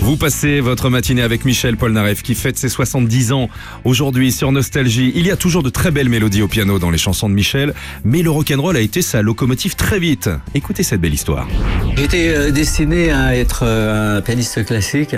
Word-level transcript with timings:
Vous 0.00 0.16
passez 0.16 0.60
votre 0.60 0.90
matinée 0.90 1.22
avec 1.22 1.44
Michel 1.44 1.76
Polnareff 1.76 2.22
qui 2.22 2.34
fête 2.34 2.58
ses 2.58 2.68
70 2.68 3.32
ans 3.32 3.48
aujourd'hui 3.84 4.32
sur 4.32 4.52
Nostalgie. 4.52 5.12
Il 5.14 5.26
y 5.26 5.30
a 5.30 5.36
toujours 5.36 5.62
de 5.62 5.70
très 5.70 5.90
belles 5.90 6.08
mélodies 6.08 6.42
au 6.42 6.48
piano 6.48 6.78
dans 6.78 6.90
les 6.90 6.98
chansons 6.98 7.28
de 7.28 7.34
Michel, 7.34 7.74
mais 8.04 8.22
le 8.22 8.30
rock'n'roll 8.30 8.76
a 8.76 8.80
été 8.80 9.02
sa 9.02 9.22
locomotive 9.22 9.76
très 9.76 9.98
vite. 9.98 10.28
Écoutez 10.54 10.82
cette 10.82 11.00
belle 11.00 11.14
histoire. 11.14 11.48
J'étais 11.96 12.28
euh, 12.28 12.50
destiné 12.50 13.10
à 13.12 13.36
être 13.36 13.62
euh, 13.64 14.18
un 14.18 14.20
pianiste 14.20 14.64
classique 14.64 15.14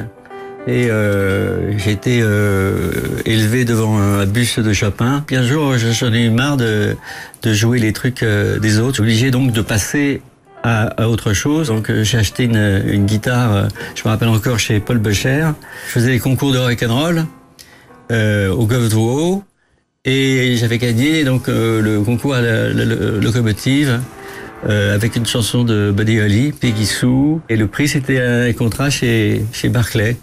et 0.69 0.89
euh, 0.91 1.77
j'ai 1.79 1.93
été 1.93 2.21
euh, 2.23 2.91
élevé 3.25 3.65
devant 3.65 3.99
un 3.99 4.25
buste 4.27 4.61
de 4.61 4.73
Chopin. 4.73 5.25
Puis 5.27 5.37
un 5.37 5.47
jour, 5.47 5.77
je- 5.79 5.91
j'en 5.93 6.13
ai 6.13 6.25
eu 6.27 6.31
marre 6.31 6.57
de, 6.57 6.97
de 7.43 7.55
jouer 7.55 7.79
les 7.79 7.93
trucs 7.93 8.25
des 8.25 8.79
autres. 8.79 9.01
Obligé 9.01 9.31
donc 9.31 9.53
de 9.53 9.61
passer 9.63 10.23
à, 10.67 11.09
autre 11.09 11.33
chose. 11.33 11.69
Donc 11.69 11.91
euh, 11.91 12.03
j'ai 12.03 12.19
acheté 12.19 12.45
une, 12.45 13.07
guitare, 13.07 13.55
euh, 13.55 13.69
je 13.95 14.03
me 14.05 14.09
rappelle 14.09 14.29
encore 14.29 14.59
chez 14.59 14.81
Paul 14.81 14.99
Becher. 14.99 15.51
Je 15.87 15.93
faisais 15.93 16.11
les 16.11 16.19
concours 16.19 16.53
de 16.53 16.59
rock'n'roll 16.59 17.25
euh, 18.11 18.51
au 18.51 18.67
Gov. 18.67 19.43
Et 20.05 20.57
j'avais 20.57 20.79
gagné 20.79 21.25
donc 21.25 21.49
le 21.49 22.01
concours 22.01 22.35
à 22.35 22.41
la, 22.41 22.71
locomotive 22.71 24.01
avec 24.65 25.17
une 25.17 25.27
chanson 25.27 25.65
de 25.65 25.91
Buddy 25.91 26.21
Holly, 26.21 26.53
Peggy 26.53 26.87
Sue. 26.87 27.41
Et 27.49 27.57
le 27.57 27.67
prix, 27.67 27.89
c'était 27.89 28.21
un 28.21 28.53
contrat 28.53 28.89
chez, 28.89 29.45
chez 29.53 29.69
Barclay, 29.69 30.17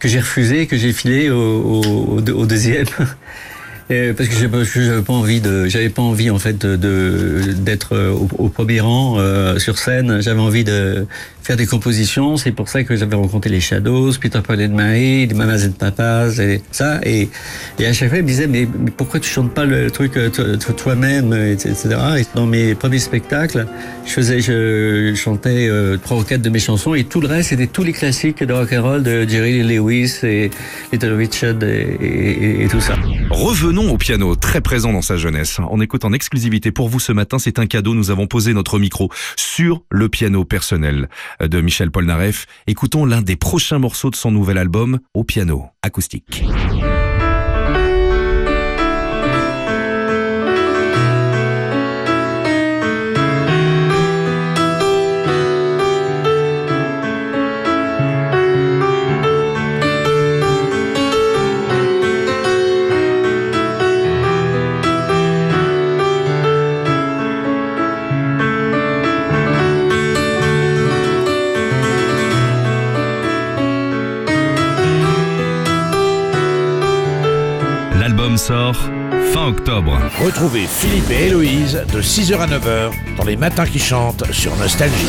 que 0.00 0.08
j'ai 0.08 0.18
refusé, 0.18 0.66
que 0.66 0.76
j'ai 0.76 0.92
filé 0.92 1.30
au 1.30 2.46
deuxième. 2.46 2.86
Euh, 3.90 4.12
parce 4.14 4.28
que 4.28 4.34
j'avais 4.34 5.02
pas- 5.02 5.12
envie 5.12 5.40
de, 5.40 5.66
j'avais 5.66 5.90
pas 5.90 6.02
envie 6.02 6.28
en 6.30 6.38
fait 6.40 6.58
de- 6.66 7.52
d'être 7.52 7.94
euh, 7.94 8.10
au, 8.38 8.48
premier 8.48 8.80
rang 8.80 9.16
euh, 9.18 9.58
sur 9.60 9.78
scène. 9.78 10.20
J'avais 10.20 10.40
envie 10.40 10.64
de 10.64 11.06
faire 11.42 11.56
des 11.56 11.66
compositions. 11.66 12.36
C'est 12.36 12.50
pour 12.50 12.68
ça 12.68 12.82
que 12.82 12.96
j'avais 12.96 13.14
rencontré 13.14 13.48
les 13.48 13.60
Shadows, 13.60 14.10
Peter 14.20 14.40
Paul 14.44 14.60
and 14.60 14.74
Mary, 14.74 15.28
les 15.28 15.34
Mamas 15.34 15.64
and 15.64 15.70
Papas 15.78 16.30
et 16.40 16.62
ça. 16.72 16.98
Et, 17.04 17.28
et 17.78 17.86
à 17.86 17.92
chaque 17.92 18.08
fois, 18.08 18.18
ils 18.18 18.24
me 18.24 18.28
disaient 18.28 18.48
mais, 18.48 18.66
mais 18.76 18.90
pourquoi 18.90 19.20
tu 19.20 19.30
chantes 19.30 19.54
pas 19.54 19.64
le 19.64 19.88
truc 19.92 20.16
euh, 20.16 20.30
to- 20.30 20.56
to- 20.56 20.72
toi-même, 20.72 21.32
et- 21.32 21.52
etc. 21.52 21.76
Et 22.18 22.22
dans 22.34 22.46
mes 22.46 22.74
premiers 22.74 22.98
spectacles, 22.98 23.66
je 24.04 24.10
faisais, 24.10 24.40
je 24.40 25.14
chantais 25.14 25.68
euh, 25.70 25.96
trois 25.96 26.16
ou 26.18 26.24
de 26.24 26.50
mes 26.50 26.58
chansons 26.58 26.94
et 26.94 27.04
tout 27.04 27.20
le 27.20 27.28
reste 27.28 27.50
c'était 27.50 27.68
tous 27.68 27.84
les 27.84 27.92
classiques 27.92 28.42
de 28.42 28.52
rock 28.52 28.72
and 28.72 28.82
roll 28.82 29.02
de 29.04 29.24
Jerry 29.28 29.62
Lewis 29.62 30.18
et 30.24 30.50
Little 30.92 31.12
Richard 31.12 31.62
et, 31.62 31.96
et- 32.00 32.64
et 32.64 32.68
tout 32.68 32.80
ça. 32.80 32.94
Au 33.84 33.98
piano, 33.98 34.34
très 34.36 34.60
présent 34.60 34.92
dans 34.92 35.02
sa 35.02 35.16
jeunesse. 35.16 35.60
On 35.70 35.80
écoute 35.80 36.04
en 36.04 36.12
exclusivité 36.12 36.72
pour 36.72 36.88
vous 36.88 36.98
ce 36.98 37.12
matin, 37.12 37.38
c'est 37.38 37.58
un 37.58 37.66
cadeau, 37.66 37.94
nous 37.94 38.10
avons 38.10 38.26
posé 38.26 38.54
notre 38.54 38.78
micro 38.78 39.10
sur 39.36 39.82
le 39.90 40.08
piano 40.08 40.44
personnel 40.44 41.08
de 41.40 41.60
Michel 41.60 41.90
Polnareff. 41.90 42.46
Écoutons 42.66 43.04
l'un 43.04 43.20
des 43.20 43.36
prochains 43.36 43.78
morceaux 43.78 44.10
de 44.10 44.16
son 44.16 44.30
nouvel 44.30 44.56
album 44.58 44.98
au 45.14 45.24
piano 45.24 45.66
acoustique. 45.82 46.42
Sort 78.36 78.76
fin 79.32 79.48
octobre. 79.48 79.98
Retrouvez 80.22 80.66
Philippe 80.66 81.10
et 81.10 81.26
Héloïse 81.26 81.82
de 81.92 82.02
6h 82.02 82.38
à 82.38 82.46
9h 82.46 82.90
dans 83.16 83.24
les 83.24 83.36
matins 83.36 83.66
qui 83.66 83.78
chantent 83.78 84.30
sur 84.32 84.54
Nostalgie. 84.56 85.06